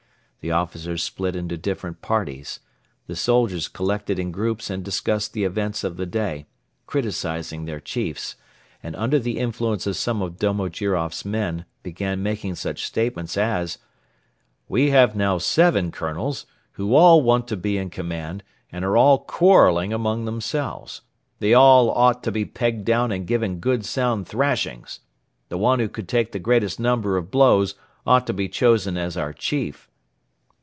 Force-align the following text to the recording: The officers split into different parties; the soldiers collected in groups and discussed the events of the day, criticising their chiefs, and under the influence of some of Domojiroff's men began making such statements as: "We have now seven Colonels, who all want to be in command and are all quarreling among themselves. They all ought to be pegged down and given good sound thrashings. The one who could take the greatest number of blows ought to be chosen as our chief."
The 0.43 0.49
officers 0.49 1.03
split 1.03 1.35
into 1.35 1.55
different 1.55 2.01
parties; 2.01 2.61
the 3.05 3.15
soldiers 3.15 3.67
collected 3.67 4.17
in 4.17 4.31
groups 4.31 4.71
and 4.71 4.83
discussed 4.83 5.33
the 5.33 5.43
events 5.43 5.83
of 5.83 5.97
the 5.97 6.07
day, 6.07 6.47
criticising 6.87 7.65
their 7.65 7.79
chiefs, 7.79 8.37
and 8.81 8.95
under 8.95 9.19
the 9.19 9.37
influence 9.37 9.85
of 9.85 9.95
some 9.97 10.19
of 10.23 10.37
Domojiroff's 10.39 11.23
men 11.25 11.65
began 11.83 12.23
making 12.23 12.55
such 12.55 12.83
statements 12.85 13.37
as: 13.37 13.77
"We 14.67 14.89
have 14.89 15.15
now 15.15 15.37
seven 15.37 15.91
Colonels, 15.91 16.47
who 16.71 16.95
all 16.95 17.21
want 17.21 17.47
to 17.49 17.55
be 17.55 17.77
in 17.77 17.91
command 17.91 18.43
and 18.71 18.83
are 18.83 18.97
all 18.97 19.19
quarreling 19.19 19.93
among 19.93 20.25
themselves. 20.25 21.01
They 21.37 21.53
all 21.53 21.91
ought 21.91 22.23
to 22.23 22.31
be 22.31 22.45
pegged 22.45 22.83
down 22.83 23.11
and 23.11 23.27
given 23.27 23.59
good 23.59 23.85
sound 23.85 24.27
thrashings. 24.27 25.01
The 25.49 25.59
one 25.59 25.77
who 25.77 25.87
could 25.87 26.07
take 26.07 26.31
the 26.31 26.39
greatest 26.39 26.79
number 26.79 27.15
of 27.15 27.29
blows 27.29 27.75
ought 28.07 28.25
to 28.25 28.33
be 28.33 28.49
chosen 28.49 28.97
as 28.97 29.15
our 29.15 29.33
chief." 29.33 29.87